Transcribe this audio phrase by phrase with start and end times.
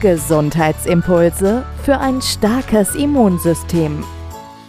[0.00, 4.04] Gesundheitsimpulse für ein starkes Immunsystem.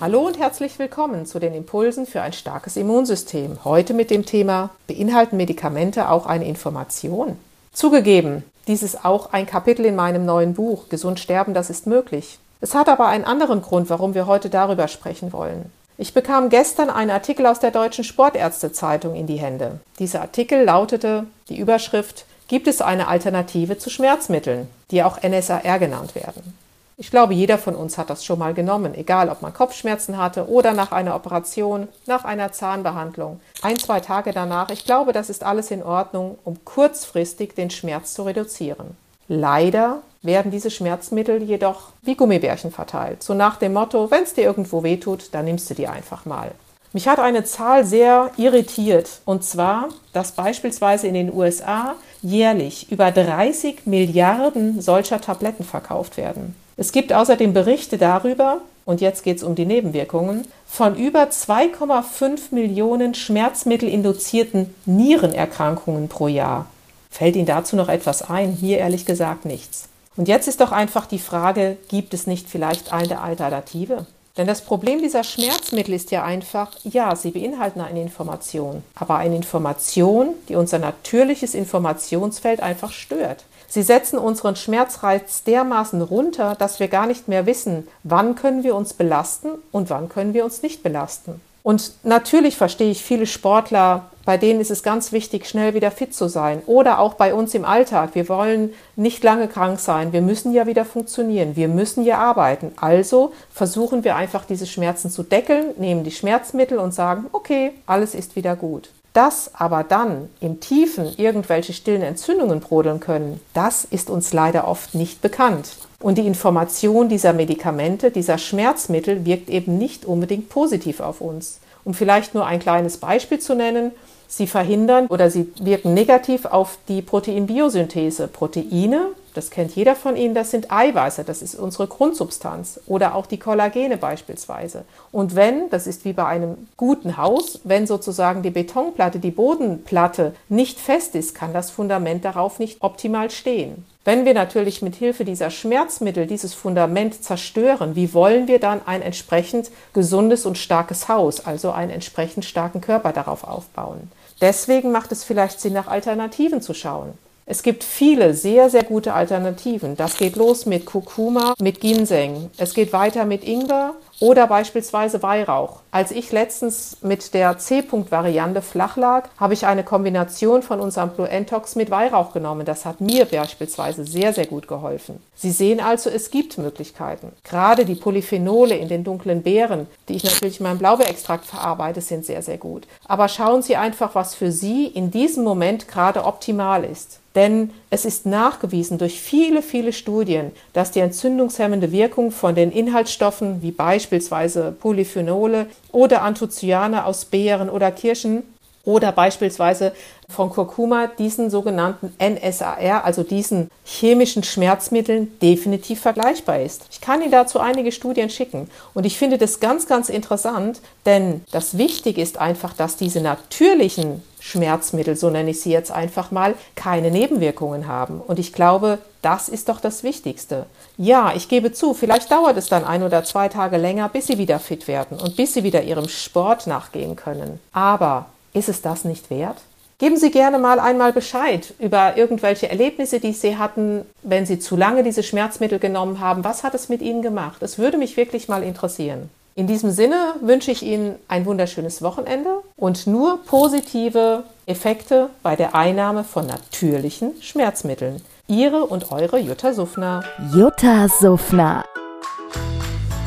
[0.00, 3.58] Hallo und herzlich willkommen zu den Impulsen für ein starkes Immunsystem.
[3.64, 7.36] Heute mit dem Thema Beinhalten Medikamente auch eine Information?
[7.72, 12.38] Zugegeben, dies ist auch ein Kapitel in meinem neuen Buch Gesund sterben, das ist möglich.
[12.60, 15.72] Es hat aber einen anderen Grund, warum wir heute darüber sprechen wollen.
[15.98, 19.80] Ich bekam gestern einen Artikel aus der Deutschen Sportärztezeitung in die Hände.
[19.98, 26.14] Dieser Artikel lautete die Überschrift Gibt es eine Alternative zu Schmerzmitteln, die auch NSAR genannt
[26.14, 26.54] werden?
[26.98, 30.48] Ich glaube, jeder von uns hat das schon mal genommen, egal ob man Kopfschmerzen hatte
[30.48, 33.40] oder nach einer Operation, nach einer Zahnbehandlung.
[33.62, 38.14] Ein, zwei Tage danach, ich glaube, das ist alles in Ordnung, um kurzfristig den Schmerz
[38.14, 38.96] zu reduzieren.
[39.26, 43.22] Leider werden diese Schmerzmittel jedoch wie Gummibärchen verteilt.
[43.22, 46.52] So nach dem Motto, wenn es dir irgendwo wehtut, dann nimmst du die einfach mal.
[46.92, 53.10] Mich hat eine Zahl sehr irritiert, und zwar, dass beispielsweise in den USA jährlich über
[53.10, 56.54] 30 Milliarden solcher Tabletten verkauft werden.
[56.76, 62.52] Es gibt außerdem Berichte darüber, und jetzt geht es um die Nebenwirkungen, von über 2,5
[62.52, 66.66] Millionen schmerzmittelinduzierten Nierenerkrankungen pro Jahr.
[67.10, 68.52] Fällt Ihnen dazu noch etwas ein?
[68.52, 69.88] Hier ehrlich gesagt nichts.
[70.16, 74.06] Und jetzt ist doch einfach die Frage, gibt es nicht vielleicht eine Alternative?
[74.36, 79.36] Denn das Problem dieser Schmerzmittel ist ja einfach, ja, sie beinhalten eine Information, aber eine
[79.36, 83.44] Information, die unser natürliches Informationsfeld einfach stört.
[83.68, 88.74] Sie setzen unseren Schmerzreiz dermaßen runter, dass wir gar nicht mehr wissen, wann können wir
[88.74, 91.40] uns belasten und wann können wir uns nicht belasten.
[91.62, 96.14] Und natürlich verstehe ich viele Sportler, bei denen ist es ganz wichtig, schnell wieder fit
[96.14, 96.62] zu sein.
[96.66, 98.14] Oder auch bei uns im Alltag.
[98.14, 100.12] Wir wollen nicht lange krank sein.
[100.12, 101.56] Wir müssen ja wieder funktionieren.
[101.56, 102.72] Wir müssen ja arbeiten.
[102.76, 108.14] Also versuchen wir einfach diese Schmerzen zu deckeln, nehmen die Schmerzmittel und sagen, okay, alles
[108.14, 108.90] ist wieder gut.
[109.12, 114.94] Dass aber dann im Tiefen irgendwelche stillen Entzündungen brodeln können, das ist uns leider oft
[114.94, 115.76] nicht bekannt.
[116.00, 121.60] Und die Information dieser Medikamente, dieser Schmerzmittel wirkt eben nicht unbedingt positiv auf uns.
[121.84, 123.92] Um vielleicht nur ein kleines Beispiel zu nennen,
[124.28, 128.28] sie verhindern oder sie wirken negativ auf die Proteinbiosynthese.
[128.28, 133.26] Proteine das kennt jeder von Ihnen, das sind Eiweiße, das ist unsere Grundsubstanz oder auch
[133.26, 134.84] die Kollagene beispielsweise.
[135.10, 140.34] Und wenn, das ist wie bei einem guten Haus, wenn sozusagen die Betonplatte, die Bodenplatte
[140.48, 143.84] nicht fest ist, kann das Fundament darauf nicht optimal stehen.
[144.04, 149.00] Wenn wir natürlich mit Hilfe dieser Schmerzmittel dieses Fundament zerstören, wie wollen wir dann ein
[149.00, 154.10] entsprechend gesundes und starkes Haus, also einen entsprechend starken Körper darauf aufbauen?
[154.40, 157.12] Deswegen macht es vielleicht Sinn, nach Alternativen zu schauen.
[157.52, 159.94] Es gibt viele sehr, sehr gute Alternativen.
[159.94, 162.48] Das geht los mit Kurkuma, mit Ginseng.
[162.56, 165.81] Es geht weiter mit Ingwer oder beispielsweise Weihrauch.
[165.94, 171.28] Als ich letztens mit der C-Punkt-Variante flach lag, habe ich eine Kombination von unserem Blue
[171.28, 172.64] Entox mit Weihrauch genommen.
[172.64, 175.20] Das hat mir beispielsweise sehr, sehr gut geholfen.
[175.34, 177.32] Sie sehen also, es gibt Möglichkeiten.
[177.44, 182.24] Gerade die Polyphenole in den dunklen Beeren, die ich natürlich in meinem Blaubeerextrakt verarbeite, sind
[182.24, 182.86] sehr, sehr gut.
[183.06, 187.18] Aber schauen Sie einfach, was für Sie in diesem Moment gerade optimal ist.
[187.34, 193.62] Denn es ist nachgewiesen durch viele, viele Studien, dass die entzündungshemmende Wirkung von den Inhaltsstoffen
[193.62, 198.42] wie beispielsweise Polyphenole oder Anthocyane aus Beeren oder Kirschen
[198.84, 199.92] oder beispielsweise
[200.28, 206.86] von Kurkuma diesen sogenannten NSAR, also diesen chemischen Schmerzmitteln, definitiv vergleichbar ist.
[206.90, 211.42] Ich kann Ihnen dazu einige Studien schicken und ich finde das ganz, ganz interessant, denn
[211.52, 216.56] das Wichtige ist einfach, dass diese natürlichen Schmerzmittel, so nenne ich sie jetzt einfach mal,
[216.74, 218.20] keine Nebenwirkungen haben.
[218.20, 220.66] Und ich glaube, das ist doch das Wichtigste.
[220.96, 224.38] Ja, ich gebe zu, vielleicht dauert es dann ein oder zwei Tage länger, bis Sie
[224.38, 227.60] wieder fit werden und bis Sie wieder Ihrem Sport nachgehen können.
[227.72, 229.58] Aber ist es das nicht wert?
[229.98, 234.76] Geben Sie gerne mal einmal Bescheid über irgendwelche Erlebnisse, die Sie hatten, wenn Sie zu
[234.76, 236.42] lange diese Schmerzmittel genommen haben.
[236.42, 237.62] Was hat es mit Ihnen gemacht?
[237.62, 239.30] Es würde mich wirklich mal interessieren.
[239.54, 245.74] In diesem Sinne wünsche ich Ihnen ein wunderschönes Wochenende und nur positive Effekte bei der
[245.74, 248.22] Einnahme von natürlichen Schmerzmitteln.
[248.48, 250.24] Ihre und eure Jutta Suffner.
[250.52, 251.84] Jutta Suffner.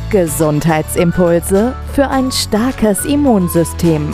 [0.10, 4.14] Gesundheitsimpulse für ein starkes Immunsystem.